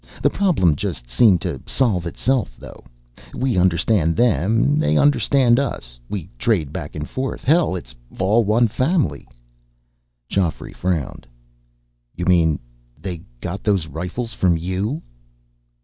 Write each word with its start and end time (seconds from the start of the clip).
The 0.23 0.31
problem 0.31 0.75
just 0.75 1.07
seemed 1.11 1.41
to 1.41 1.61
solve 1.67 2.07
itself, 2.07 2.57
though. 2.57 2.83
We 3.35 3.55
understand 3.55 4.15
them, 4.15 4.79
they 4.79 4.97
understand 4.97 5.59
us, 5.59 5.99
we 6.09 6.27
trade 6.39 6.73
back 6.73 6.95
and 6.95 7.07
forth... 7.07 7.43
hell, 7.43 7.75
it's 7.75 7.93
all 8.19 8.43
one 8.43 8.67
family." 8.67 9.27
Geoffrey 10.27 10.73
frowned. 10.73 11.27
"You 12.15 12.25
mean 12.25 12.57
they 12.99 13.21
got 13.41 13.63
those 13.63 13.85
rifles 13.85 14.33
from 14.33 14.57
you?" 14.57 15.03